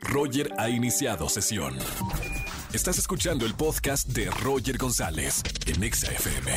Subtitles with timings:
[0.00, 1.76] Roger ha iniciado sesión.
[2.72, 6.52] Estás escuchando el podcast de Roger González en Exa FM.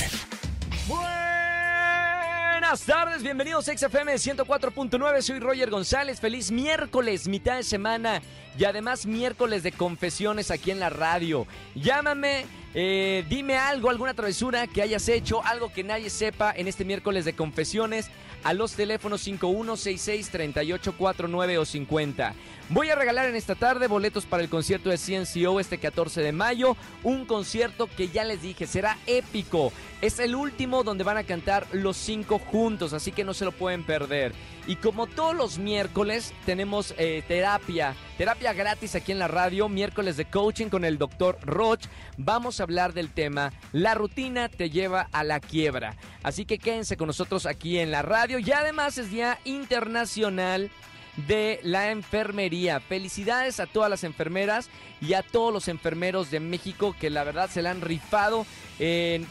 [0.87, 8.21] Buenas tardes, bienvenidos a XFM 104.9, soy Roger González, feliz miércoles, mitad de semana
[8.57, 11.47] y además miércoles de confesiones aquí en la radio.
[11.75, 16.85] Llámame, eh, dime algo, alguna travesura que hayas hecho, algo que nadie sepa en este
[16.85, 18.09] miércoles de confesiones
[18.43, 22.33] a los teléfonos 5166-3849 o 50.
[22.73, 26.31] Voy a regalar en esta tarde boletos para el concierto de CNCO este 14 de
[26.31, 29.71] mayo, un concierto que ya les dije será épico.
[30.01, 33.51] Es el último donde van a cantar los cinco juntos, así que no se lo
[33.51, 34.33] pueden perder.
[34.65, 40.17] Y como todos los miércoles tenemos eh, terapia, terapia gratis aquí en la radio, miércoles
[40.17, 41.85] de coaching con el doctor Roch.
[42.17, 45.95] Vamos a hablar del tema La rutina te lleva a la quiebra.
[46.23, 50.71] Así que quédense con nosotros aquí en la radio y además es Día Internacional
[51.15, 52.79] de la enfermería.
[52.79, 54.69] Felicidades a todas las enfermeras
[55.01, 58.45] y a todos los enfermeros de México que la verdad se la han rifado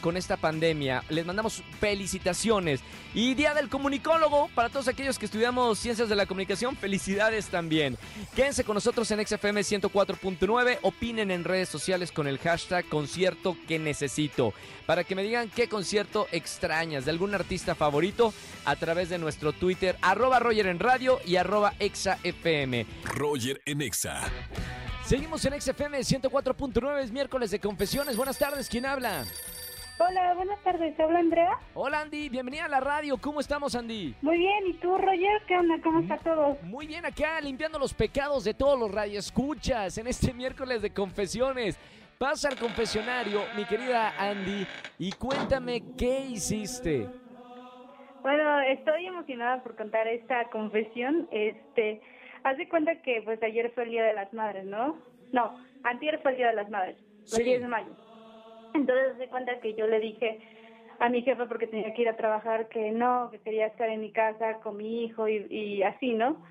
[0.01, 1.03] con esta pandemia.
[1.09, 2.81] Les mandamos felicitaciones.
[3.15, 7.95] Y Día del Comunicólogo, para todos aquellos que estudiamos Ciencias de la Comunicación, felicidades también.
[8.35, 13.77] Quédense con nosotros en XFM 104.9, opinen en redes sociales con el hashtag concierto que
[13.77, 14.53] necesito,
[14.87, 18.33] para que me digan qué concierto extrañas de algún artista favorito
[18.65, 22.87] a través de nuestro Twitter, arroba Roger en radio y arroba ExaFM.
[23.03, 24.23] Roger en Exa.
[25.05, 28.15] Seguimos en XFM 104.9, es miércoles de confesiones.
[28.15, 29.25] Buenas tardes, ¿quién habla?
[29.99, 31.59] Hola, buenas tardes, ¿habla Andrea?
[31.73, 33.17] Hola Andy, bienvenida a la radio.
[33.17, 34.15] ¿Cómo estamos, Andy?
[34.21, 35.41] Muy bien, ¿y tú, Roger?
[35.45, 35.75] ¿Qué onda?
[35.83, 36.57] ¿Cómo está todo?
[36.63, 41.77] Muy bien, acá limpiando los pecados de todos los radioescuchas en este miércoles de confesiones.
[42.17, 44.65] Pasa al confesionario, mi querida Andy,
[44.99, 47.07] y cuéntame qué hiciste.
[48.21, 51.27] Bueno, estoy emocionada por contar esta confesión.
[51.29, 52.01] Este,
[52.43, 54.97] haz de cuenta que pues ayer fue el Día de las Madres, ¿no?
[55.31, 56.97] No, antier fue el Día de las Madres,
[57.37, 57.91] el 10 de mayo.
[58.73, 60.39] Entonces, haz de cuenta que yo le dije
[60.99, 64.01] a mi jefa porque tenía que ir a trabajar que no, que quería estar en
[64.01, 66.41] mi casa con mi hijo y, y así, ¿no?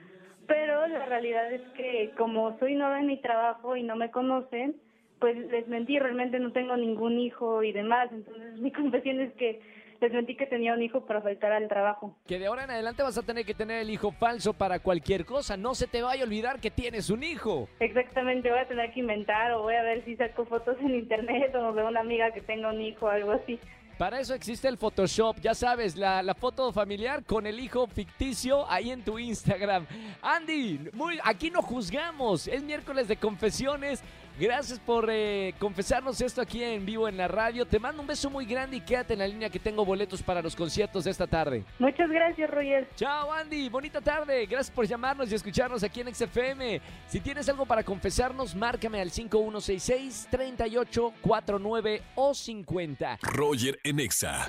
[0.47, 4.76] Pero la realidad es que como soy nueva en mi trabajo y no me conocen,
[5.19, 8.10] pues les mentí, realmente no tengo ningún hijo y demás.
[8.12, 9.60] Entonces mi confesión es que
[10.02, 12.16] les mentí que tenía un hijo para faltar al trabajo.
[12.26, 15.24] Que de ahora en adelante vas a tener que tener el hijo falso para cualquier
[15.24, 15.56] cosa.
[15.56, 17.68] No se te vaya a olvidar que tienes un hijo.
[17.80, 21.54] Exactamente, voy a tener que inventar o voy a ver si saco fotos en internet
[21.54, 23.58] o de una amiga que tenga un hijo o algo así.
[23.98, 28.69] Para eso existe el Photoshop, ya sabes, la, la, foto familiar con el hijo ficticio
[28.69, 29.86] ahí en tu Instagram.
[30.22, 34.02] Andy, muy, aquí no juzgamos, es miércoles de confesiones.
[34.38, 37.66] Gracias por eh, confesarnos esto aquí en vivo en la radio.
[37.66, 40.41] Te mando un beso muy grande y quédate en la línea que tengo boletos para
[40.41, 41.62] los conciertos de esta tarde.
[41.78, 42.88] Muchas gracias, Roger.
[42.97, 43.69] Chao, Andy.
[43.69, 44.47] Bonita tarde.
[44.47, 46.81] Gracias por llamarnos y escucharnos aquí en XFM.
[47.09, 53.19] Si tienes algo para confesarnos, márcame al 5166-3849 o 50.
[53.22, 54.49] Roger en Exa.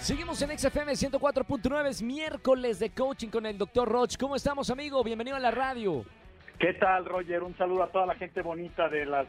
[0.00, 1.88] Seguimos en XFM 104.9.
[1.88, 3.88] Es miércoles de coaching con el Dr.
[3.88, 4.18] Roch.
[4.18, 5.02] ¿Cómo estamos, amigo?
[5.02, 6.04] Bienvenido a la radio.
[6.62, 7.42] ¿Qué tal, Roger?
[7.42, 9.26] Un saludo a toda la gente bonita de las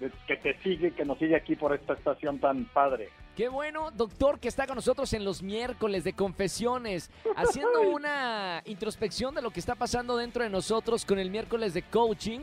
[0.00, 3.08] de, que te sigue, que nos sigue aquí por esta estación tan padre.
[3.34, 9.34] Qué bueno, doctor, que está con nosotros en los miércoles de confesiones, haciendo una introspección
[9.34, 12.40] de lo que está pasando dentro de nosotros con el miércoles de coaching.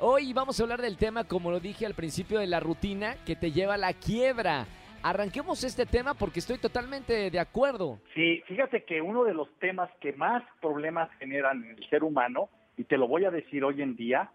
[0.00, 3.36] Hoy vamos a hablar del tema, como lo dije al principio, de la rutina que
[3.36, 4.64] te lleva a la quiebra.
[5.02, 7.98] Arranquemos este tema porque estoy totalmente de acuerdo.
[8.14, 12.48] Sí, fíjate que uno de los temas que más problemas generan en el ser humano
[12.82, 14.32] y te lo voy a decir hoy en día,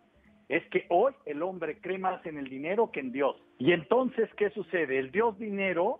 [0.47, 3.35] es que hoy el hombre cree más en el dinero que en Dios.
[3.59, 4.99] Y entonces, ¿qué sucede?
[4.99, 5.99] El Dios dinero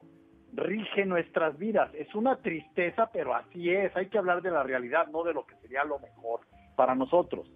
[0.53, 1.93] rige nuestras vidas.
[1.93, 3.93] Es una tristeza, pero así es.
[3.97, 6.39] Hay que hablar de la realidad, no de lo que sería lo mejor
[6.77, 7.51] para nosotros.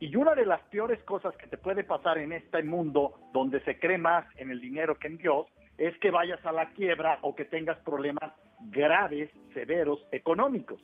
[0.00, 3.78] Y una de las peores cosas que te puede pasar en este mundo donde se
[3.78, 5.46] cree más en el dinero que en Dios
[5.78, 8.34] es que vayas a la quiebra o que tengas problemas
[8.70, 10.82] graves, severos, económicos.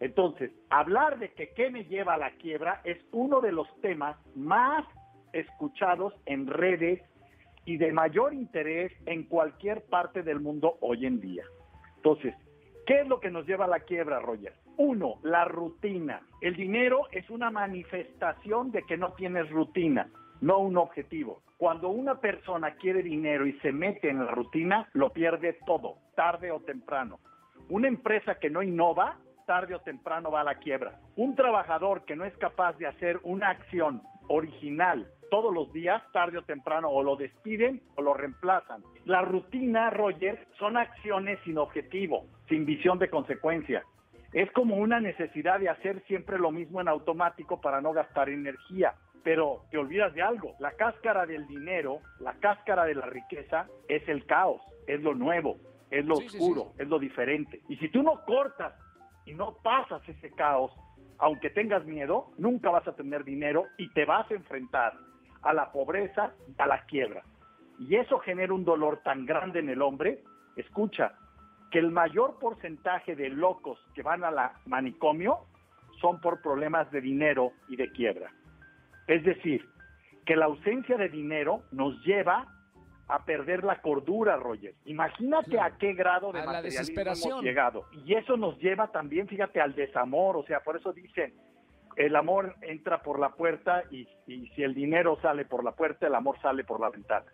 [0.00, 4.16] Entonces, hablar de que qué me lleva a la quiebra es uno de los temas
[4.34, 4.84] más
[5.32, 7.02] escuchados en redes
[7.64, 11.44] y de mayor interés en cualquier parte del mundo hoy en día.
[11.96, 12.34] Entonces,
[12.86, 14.54] ¿qué es lo que nos lleva a la quiebra, Roger?
[14.76, 16.20] Uno, la rutina.
[16.40, 20.08] El dinero es una manifestación de que no tienes rutina,
[20.40, 21.42] no un objetivo.
[21.56, 26.50] Cuando una persona quiere dinero y se mete en la rutina, lo pierde todo, tarde
[26.52, 27.18] o temprano.
[27.70, 30.98] Una empresa que no innova tarde o temprano va a la quiebra.
[31.16, 36.38] Un trabajador que no es capaz de hacer una acción original todos los días, tarde
[36.38, 38.82] o temprano, o lo despiden o lo reemplazan.
[39.04, 43.82] La rutina, Roger, son acciones sin objetivo, sin visión de consecuencia.
[44.32, 48.94] Es como una necesidad de hacer siempre lo mismo en automático para no gastar energía.
[49.24, 50.54] pero te olvidas de algo.
[50.60, 55.56] La cáscara del dinero, la cáscara de la riqueza es el caos, es lo nuevo,
[55.90, 57.60] es lo Sí, sí, oscuro, es lo diferente.
[57.68, 58.72] Y si tú no cortas
[59.26, 60.72] y no pasas ese caos,
[61.18, 64.94] aunque tengas miedo, nunca vas a tener dinero y te vas a enfrentar
[65.42, 67.22] a la pobreza, a la quiebra.
[67.78, 70.22] Y eso genera un dolor tan grande en el hombre.
[70.56, 71.12] Escucha,
[71.70, 75.40] que el mayor porcentaje de locos que van a la manicomio
[76.00, 78.30] son por problemas de dinero y de quiebra.
[79.06, 79.68] Es decir,
[80.24, 82.46] que la ausencia de dinero nos lleva
[83.08, 84.74] a perder la cordura, Roger.
[84.84, 85.74] Imagínate Claro.
[85.74, 87.84] a qué grado de A materialismo hemos llegado.
[88.04, 90.36] Y eso nos lleva también, fíjate, al desamor.
[90.36, 91.34] O sea, por eso dicen,
[91.96, 96.06] el amor entra por la puerta y, y si el dinero sale por la puerta,
[96.06, 97.26] el amor sale por la ventana.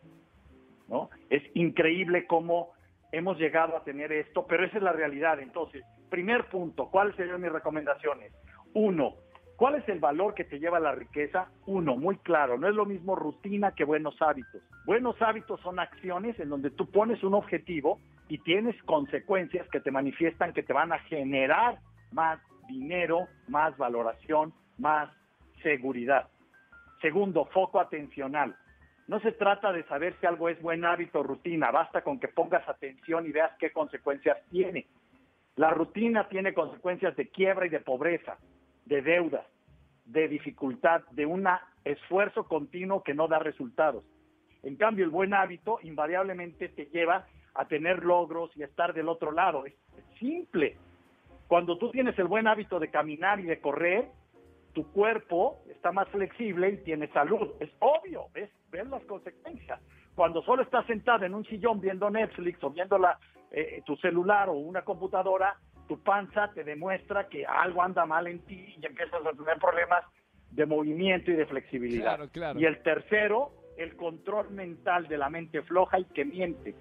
[0.89, 1.09] ¿no?
[1.31, 2.73] Es increíble cómo
[3.11, 5.41] hemos llegado a tener esto, pero esa es la realidad.
[5.41, 8.33] Entonces, primer punto, ¿cuáles serían mis recomendaciones?
[8.75, 9.15] Uno,
[9.57, 11.49] ¿cuál es el valor que te lleva a la riqueza?
[11.67, 14.63] Uno, muy claro, no es lo mismo rutina que buenos hábitos.
[14.85, 19.91] Buenos hábitos son acciones en donde tú pones un objetivo y tienes consecuencias que te
[19.91, 21.79] manifiestan que te van a generar
[22.13, 25.11] más dinero, más valoración, más
[25.63, 26.29] seguridad.
[27.01, 28.57] Segundo, foco atencional.
[29.09, 32.29] No se trata de saber si algo es buen hábito o rutina, basta con que
[32.29, 34.87] pongas atención y veas qué consecuencias tiene.
[35.57, 38.39] La rutina tiene consecuencias de quiebra y de pobreza,
[38.85, 39.47] de deudas,
[40.05, 41.47] de dificultad, de un
[41.85, 44.05] esfuerzo continuo que no da resultados.
[44.63, 49.09] En cambio, el buen hábito invariablemente te lleva a tener logros y a estar del
[49.09, 49.67] otro lado.
[49.67, 49.75] Es
[50.19, 50.77] simple.
[51.49, 54.09] Cuando tú tienes el buen hábito de caminar y de correr,
[54.73, 57.51] tu cuerpo está más flexible y tiene salud.
[57.61, 59.81] Es obvio, es ver las consecuencias.
[60.15, 63.19] Cuando solo estás sentado en un sillón viendo Netflix o viendo la,
[63.51, 65.57] eh, tu celular o una computadora,
[65.93, 70.03] tu panza te demuestra que algo anda mal en ti y empiezas a tener problemas
[70.51, 72.15] de movimiento y de flexibilidad.
[72.17, 72.59] Claro, claro.
[72.59, 76.75] Y el tercero, el control mental de la mente floja y que miente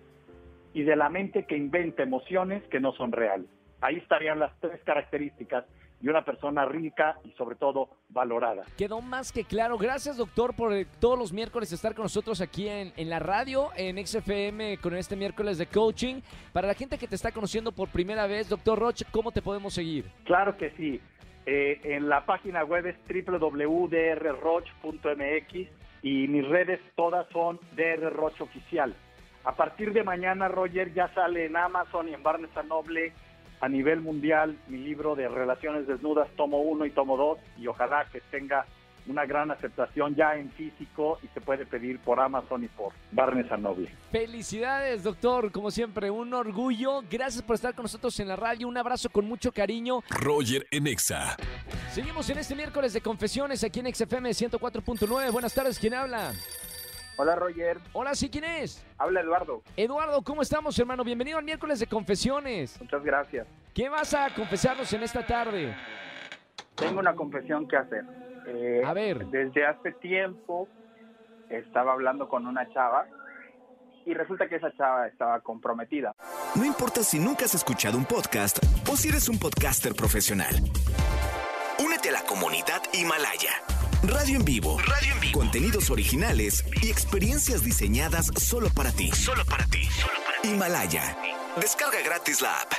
[0.73, 3.49] y de la mente que inventa emociones que no son reales.
[3.81, 5.65] Ahí estarían las tres características
[6.01, 8.63] de una persona rica y sobre todo valorada.
[8.77, 9.77] Quedó más que claro.
[9.77, 13.69] Gracias, doctor, por eh, todos los miércoles estar con nosotros aquí en, en la radio,
[13.75, 16.21] en XFM, con este miércoles de coaching.
[16.53, 19.73] Para la gente que te está conociendo por primera vez, doctor Roche, ¿cómo te podemos
[19.73, 20.05] seguir?
[20.25, 20.99] Claro que sí.
[21.45, 24.21] Eh, en la página web es www.drroch.mx
[26.03, 28.95] y mis redes todas son DR Roch Oficial.
[29.43, 33.13] A partir de mañana, Roger, ya sale en Amazon y en Barnes Noble
[33.61, 38.05] a nivel mundial mi libro de Relaciones Desnudas, tomo 1 y tomo 2, y ojalá
[38.11, 38.65] que tenga
[39.07, 43.47] una gran aceptación ya en físico y se puede pedir por Amazon y por Barnes
[43.59, 43.89] Noble.
[44.11, 45.51] Felicidades, doctor.
[45.51, 47.01] Como siempre, un orgullo.
[47.09, 48.67] Gracias por estar con nosotros en la radio.
[48.67, 50.03] Un abrazo con mucho cariño.
[50.09, 51.35] Roger en Exa.
[51.91, 55.31] Seguimos en este miércoles de confesiones aquí en XFM 104.9.
[55.31, 56.33] Buenas tardes, ¿quién habla?
[57.21, 58.83] Hola Roger, Hola, ¿sí quién es?
[58.97, 61.03] habla Eduardo, Eduardo, ¿cómo estamos, hermano?
[61.03, 62.81] Bienvenido al miércoles de confesiones.
[62.81, 63.45] muchas gracias.
[63.75, 65.71] ¿Qué vas a confesarnos en esta tarde?
[66.73, 68.05] Tengo una confesión que hacer.
[68.47, 69.23] Eh, A ver.
[69.27, 70.67] Desde hace tiempo
[71.51, 73.05] estaba hablando con una chava
[74.03, 76.15] y resulta que esa chava estaba comprometida.
[76.55, 78.57] No importa si nunca has escuchado un podcast
[78.91, 80.55] o si eres un podcaster profesional.
[81.85, 83.51] Únete a la comunidad Himalaya.
[84.03, 84.77] Radio en vivo.
[84.79, 85.39] Radio en vivo.
[85.39, 89.09] Contenidos originales y experiencias diseñadas solo para ti.
[89.11, 89.87] Solo para ti.
[90.43, 91.15] Himalaya.
[91.59, 92.71] Descarga gratis la app.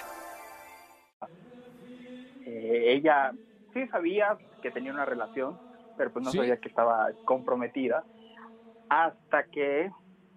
[2.44, 3.32] Eh, ella
[3.72, 5.58] sí sabía que tenía una relación,
[5.96, 6.38] pero pues no Sí.
[6.38, 8.04] sabía que estaba comprometida
[8.88, 9.90] hasta que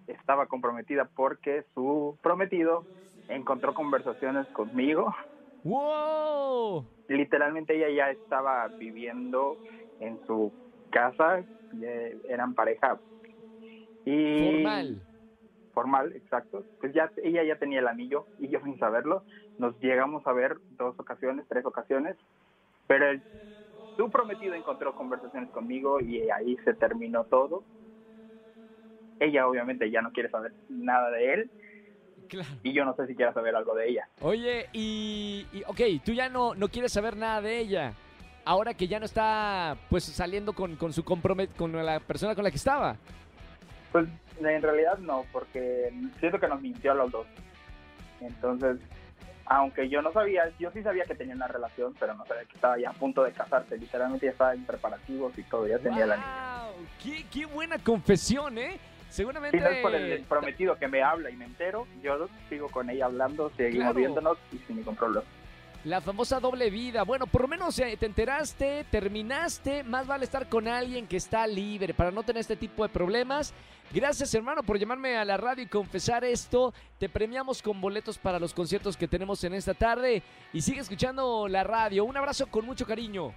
[0.06, 2.84] estaba comprometida porque su prometido
[3.28, 5.12] encontró conversaciones conmigo
[5.64, 6.86] ¡Wow!
[7.08, 9.58] literalmente ella ya estaba viviendo
[9.98, 10.52] en su
[10.96, 11.90] casa, ya
[12.28, 12.98] eran pareja
[14.06, 15.00] y Formal.
[15.74, 16.64] formal, exacto.
[16.80, 19.24] Pues ya ella ya tenía el anillo y yo sin saberlo
[19.58, 22.16] nos llegamos a ver dos ocasiones, tres ocasiones,
[22.86, 23.22] pero el,
[23.96, 27.62] su prometido encontró conversaciones conmigo y ahí se terminó todo.
[29.18, 31.50] Ella obviamente ya no quiere saber nada de él
[32.28, 32.48] Claro.
[32.62, 34.08] y yo no sé si quiera saber algo de ella.
[34.20, 37.94] Oye, y, y, ok, tú ya no, no quieres saber nada de ella.
[38.46, 42.44] Ahora que ya no está, pues, saliendo con, con su compromet con la persona con
[42.44, 42.96] la que estaba.
[43.90, 44.06] Pues
[44.38, 47.26] en realidad no, porque siento que nos mintió a los dos.
[48.20, 48.76] Entonces,
[49.46, 52.54] aunque yo no sabía, yo sí sabía que tenía una relación, pero no sabía que
[52.54, 53.78] estaba ya a punto de casarse.
[53.78, 56.16] Literalmente ya estaba en preparativos y todo, ya tenía anillo.
[56.16, 56.86] ¡Wow!
[57.02, 58.78] ¡Qué, qué buena confesión, ¿eh?
[59.08, 59.58] Seguramente...
[59.58, 62.90] Si no es por el prometido que me habla y me entero, yo sigo con
[62.90, 63.98] ella hablando, seguimos Claro.
[63.98, 65.26] viéndonos y sin ningún problema.
[65.86, 67.04] La famosa doble vida.
[67.04, 69.84] Bueno, por lo menos eh, te enteraste, terminaste.
[69.84, 73.54] Más vale estar con alguien que está libre para no tener este tipo de problemas.
[73.94, 76.74] Gracias, hermano, por llamarme a la radio y confesar esto.
[76.98, 80.24] Te premiamos con boletos para los conciertos que tenemos en esta tarde.
[80.52, 82.04] Y sigue escuchando la radio.
[82.04, 83.32] Un abrazo con mucho cariño.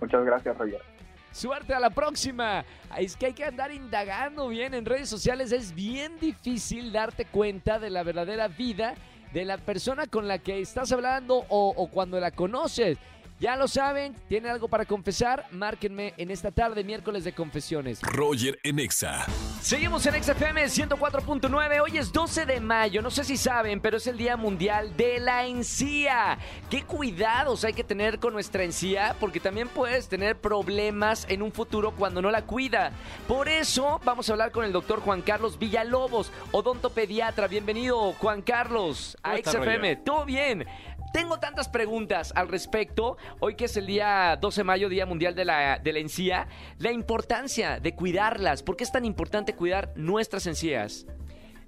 [0.00, 0.82] Muchas gracias, Roger.
[1.30, 2.64] Suerte a la próxima.
[2.98, 5.52] Es que hay que andar indagando bien en redes sociales.
[5.52, 8.96] Es bien difícil darte cuenta de la verdadera vida
[9.32, 12.98] de la persona con la que estás hablando o, cuando la conoces.
[13.40, 18.00] Ya lo saben, tiene algo para confesar, márquenme en esta tarde, miércoles de confesiones.
[18.02, 19.26] Roger en Exa.
[19.62, 24.08] Seguimos en XFM 104.9, hoy es 12 de mayo, no sé si saben, pero es
[24.08, 26.36] el Día Mundial de la Encía.
[26.68, 29.14] ¿Qué cuidados hay que tener con nuestra encía?
[29.20, 32.90] Porque también puedes tener problemas en un futuro cuando no la cuida.
[33.28, 37.46] Por eso vamos a hablar con el doctor Juan Carlos Villalobos, odontopediatra.
[37.46, 39.96] Bienvenido, Juan Carlos, a ¿Cómo estás, XFM.
[39.96, 40.66] ¿Todo bien?
[41.12, 43.18] Tengo tantas preguntas al respecto.
[43.40, 46.48] Hoy que es el día 12 de mayo, Día Mundial de la, de la Encía,
[46.78, 48.62] la importancia de cuidarlas.
[48.62, 51.06] ¿Por qué es tan importante cuidar nuestras encías?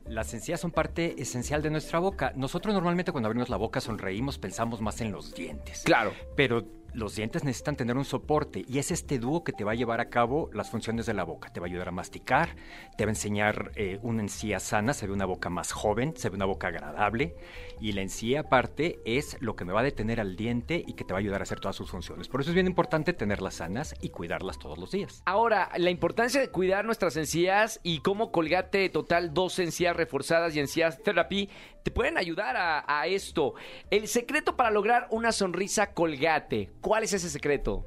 [0.06, 2.32] Las encías son parte esencial de nuestra boca.
[2.36, 5.82] Nosotros normalmente cuando abrimos la boca sonreímos, pensamos más en los dientes.
[5.84, 6.12] Claro.
[6.36, 9.74] Pero los dientes necesitan tener un soporte y es este dúo que te va a
[9.74, 11.52] llevar a cabo las funciones de la boca.
[11.52, 12.56] Te va a ayudar a masticar,
[12.96, 16.28] te va a enseñar eh, una encía sana, se ve una boca más joven, se
[16.28, 17.34] ve una boca agradable
[17.80, 21.04] y la encía aparte es lo que me va a detener al diente y que
[21.04, 22.28] te va a ayudar a hacer todas sus funciones.
[22.28, 25.22] Por eso es bien importante tenerlas sanas y cuidarlas todos los días.
[25.26, 30.60] Ahora, la importancia de cuidar nuestras encías y cómo Colgate Total, dos encías reforzadas y
[30.60, 31.50] encías Therapy
[31.84, 33.54] te pueden ayudar a, esto.
[33.90, 37.86] El secreto para lograr una sonrisa Colgate, ¿cuál es ese secreto?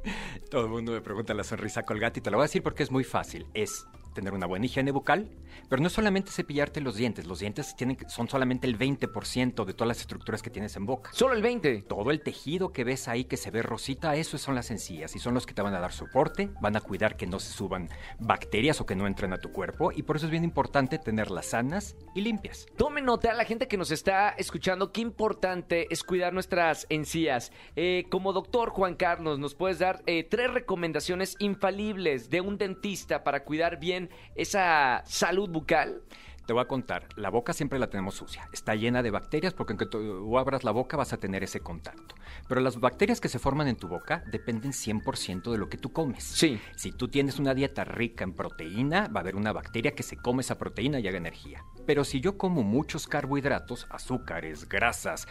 [0.51, 2.83] Todo el mundo me pregunta la sonrisa colgate y te lo voy a decir porque
[2.83, 3.47] es muy fácil.
[3.55, 5.29] Es tener una buena higiene bucal,
[5.69, 7.25] pero no solamente cepillarte los dientes.
[7.25, 11.11] Los dientes tienen, son solamente el 20% de todas las estructuras que tienes en boca.
[11.13, 11.83] Solo el 20.
[11.83, 15.19] Todo el tejido que ves ahí que se ve rosita, eso son las encías y
[15.19, 17.89] son los que te van a dar soporte, van a cuidar que no se suban
[18.19, 21.47] bacterias o que no entren a tu cuerpo y por eso es bien importante tenerlas
[21.47, 22.65] sanas y limpias.
[22.77, 27.51] Tome nota a la gente que nos está escuchando qué importante es cuidar nuestras encías.
[27.75, 33.23] Eh, como doctor Juan Carlos, nos puedes dar eh, tres recomendaciones infalibles de un dentista
[33.23, 36.01] para cuidar bien esa salud bucal.
[36.45, 39.73] Te voy a contar, la boca siempre la tenemos sucia, está llena de bacterias porque
[39.73, 42.15] aunque tú abras la boca vas a tener ese contacto.
[42.47, 45.91] Pero las bacterias que se forman en tu boca dependen 100% de lo que tú
[45.91, 46.23] comes.
[46.23, 46.57] Sí.
[46.77, 50.15] Si tú tienes una dieta rica en proteína, va a haber una bacteria que se
[50.15, 51.65] come esa proteína y haga energía.
[51.85, 55.27] Pero si yo como muchos carbohidratos, azúcares, grasas,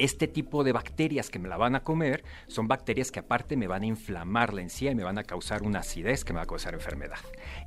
[0.00, 3.66] este tipo de bacterias que me la van a comer son bacterias que aparte me
[3.66, 6.44] van a inflamar la encía y me van a causar una acidez que me va
[6.44, 7.18] a causar enfermedad.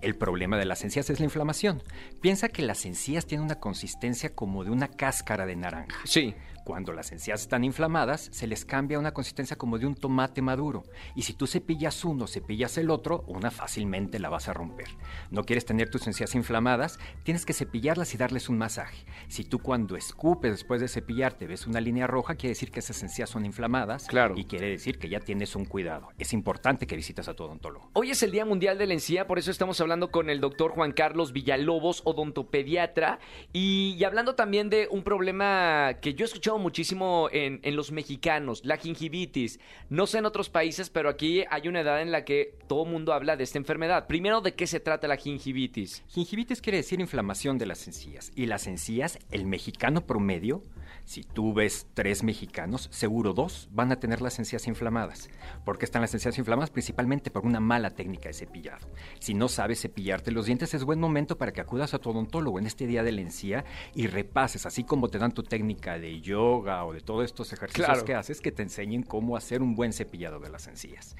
[0.01, 1.83] El problema de las encías es la inflamación.
[2.21, 5.99] Piensa que las encías tienen una consistencia como de una cáscara de naranja.
[6.05, 6.33] Sí.
[6.63, 10.83] Cuando las encías están inflamadas, se les cambia una consistencia como de un tomate maduro.
[11.13, 14.87] Y si tú cepillas uno, cepillas el otro, una fácilmente la vas a romper.
[15.29, 19.05] No quieres tener tus encías inflamadas, tienes que cepillarlas y darles un masaje.
[19.27, 23.03] Si tú cuando escupes después de cepillarte ves una línea roja, quiere decir que esas
[23.03, 24.07] encías son inflamadas.
[24.07, 24.35] Claro.
[24.37, 26.09] Y quiere decir que ya tienes un cuidado.
[26.17, 27.89] Es importante que visites a tu odontólogo.
[27.93, 30.71] Hoy es el Día Mundial de la Encía, por eso estamos hablando con el doctor
[30.71, 33.19] Juan Carlos Villalobos, odontopediatra,
[33.51, 37.91] y, y hablando también de un problema que yo he escuchado muchísimo en, en los
[37.91, 39.59] mexicanos, la gingivitis.
[39.89, 43.13] No sé en otros países, pero aquí hay una edad en la que todo mundo
[43.13, 44.07] habla de esta enfermedad.
[44.07, 46.03] Primero, ¿de qué se trata la gingivitis?
[46.09, 48.31] Gingivitis quiere decir inflamación de las encías.
[48.35, 50.63] Y las encías, el mexicano promedio,
[51.05, 55.29] si tú ves tres mexicanos, seguro dos van a tener las encías inflamadas.
[55.65, 56.69] ¿Por qué están las encías inflamadas?
[56.69, 58.87] Principalmente por una mala técnica de cepillado.
[59.19, 62.57] Si no sabes cepillarte los dientes, es buen momento para que acudas a tu odontólogo
[62.59, 66.21] en este día de la encía y repases, así como te dan tu técnica de
[66.21, 68.05] yoga o de todos estos ejercicios Claro.
[68.05, 71.15] que haces, que te enseñen cómo hacer un buen cepillado de las encías.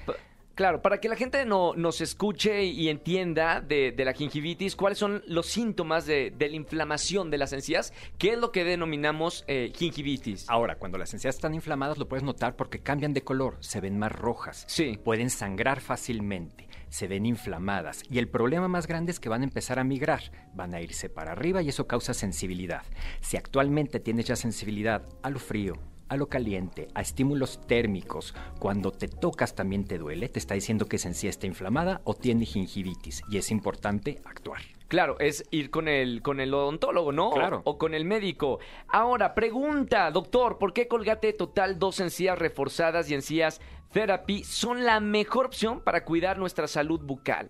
[0.54, 4.98] Claro, para que la gente no, nos escuche y entienda de, de la gingivitis, cuáles
[4.98, 9.44] son los síntomas de, de la inflamación de las encías, qué es lo que denominamos
[9.48, 10.48] eh, gingivitis.
[10.48, 13.98] Ahora, cuando las encías están inflamadas lo puedes notar porque cambian de color, se ven
[13.98, 14.96] más rojas, Sí.
[15.02, 19.44] pueden sangrar fácilmente, se ven inflamadas y el problema más grande es que van a
[19.44, 20.22] empezar a migrar,
[20.54, 22.82] van a irse para arriba y eso causa sensibilidad.
[23.20, 25.74] Si actualmente tienes ya sensibilidad a lo frío,
[26.08, 30.86] a lo caliente, a estímulos térmicos, cuando te tocas también te duele, te está diciendo
[30.86, 34.60] que esa encía está inflamada o tiene gingivitis y es importante actuar.
[34.88, 37.30] Claro, es ir con el, con el odontólogo, ¿no?
[37.30, 37.62] Claro.
[37.64, 38.60] O, o con el médico.
[38.88, 43.60] Ahora, pregunta, doctor, ¿por qué Colgate Total dos encías reforzadas y encías
[43.92, 47.48] Therapy son la mejor opción para cuidar nuestra salud bucal?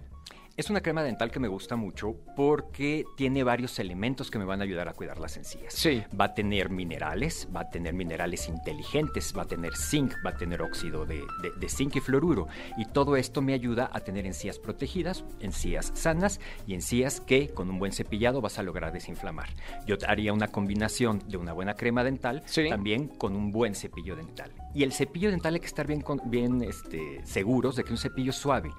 [0.57, 4.61] Es una crema dental que me gusta mucho porque tiene varios elementos que me van
[4.61, 5.75] a ayudar a cuidar las encías.
[5.75, 6.05] Sí.
[6.19, 10.37] Va a tener minerales, va a tener minerales inteligentes, va a tener zinc, va a
[10.37, 12.47] tener óxido de, de- de zinc y fluoruro.
[12.77, 17.69] Y todo esto me ayuda a tener encías protegidas, encías sanas y encías que con
[17.69, 19.49] un buen cepillado vas a lograr desinflamar.
[19.87, 22.69] Yo haría una combinación de una buena crema dental Sí.
[22.69, 24.53] también con un buen cepillo dental.
[24.75, 28.31] Y el cepillo dental hay que estar bien, bien este, seguros de que un cepillo
[28.31, 28.71] es suave.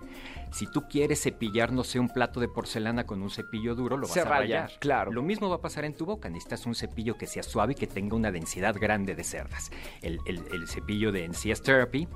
[0.51, 4.07] Si tú quieres cepillar, no sé, un plato de porcelana con un cepillo duro, lo
[4.07, 4.79] vas a raya, rayar.
[4.79, 5.11] claro.
[5.11, 6.29] Lo mismo va a pasar en tu boca.
[6.29, 9.71] Necesitas un cepillo que sea suave y que tenga una densidad grande de cerdas.
[10.01, 12.07] El, el- el cepillo de Encías Therapy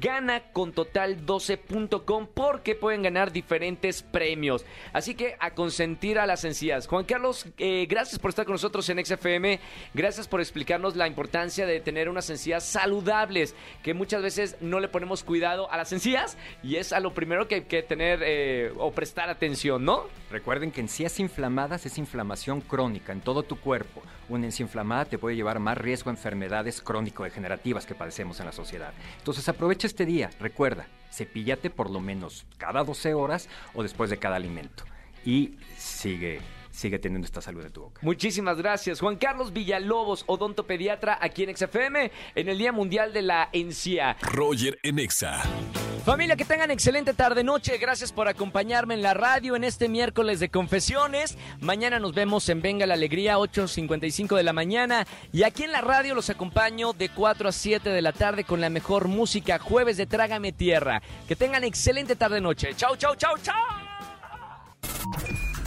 [0.00, 4.64] www.ganacontotal12.com porque pueden ganar diferentes premios.
[4.92, 6.86] Así que a consentir a las encías.
[6.86, 9.60] Juan Carlos, eh, gracias por estar con nosotros en XFM.
[9.94, 14.88] Gracias por explicarnos la importancia de tener unas encías saludables, que muchas veces no le
[14.88, 18.72] ponemos cuidado a las encías y es a lo primero que hay que tener eh,
[18.78, 20.06] o prestar atención, ¿no?
[20.30, 24.02] Recuerden que encías inflamadas es inflamación crónica en todo tu cuerpo.
[24.28, 28.52] Una encía inflamada te puede llevar más riesgo a enfermedades crónico-degenerativas que padecemos en la
[28.52, 28.94] sociedad.
[29.18, 30.30] Entonces aprovecha este día.
[30.40, 34.84] Recuerda, cepíllate por lo menos cada 12 horas o después de cada alimento.
[35.24, 38.00] Y sigue, sigue teniendo esta salud de tu boca.
[38.02, 39.00] Muchísimas gracias.
[39.00, 44.16] Juan Carlos Villalobos, odontopediatra aquí en XFM en el Día Mundial de la Encía.
[44.22, 45.42] Roger en Exa.
[46.04, 47.78] Familia, que tengan excelente tarde-noche.
[47.78, 51.38] Gracias por acompañarme en la radio en este miércoles de confesiones.
[51.60, 55.06] Mañana nos vemos en Venga la Alegría, 8.55 de la mañana.
[55.32, 58.60] Y aquí en la radio los acompaño de 4 a 7 de la tarde con
[58.60, 61.00] la mejor música, jueves de Trágame Tierra.
[61.28, 62.74] Que tengan excelente tarde-noche.
[62.74, 63.54] Chau, chau, chau, chau.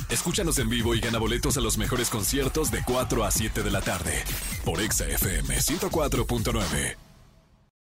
[0.10, 3.71] Escúchanos en vivo y gana boletos a los mejores conciertos de 4 a 7 de
[3.71, 4.21] la tarde
[4.65, 7.05] por Exa FM 104.9.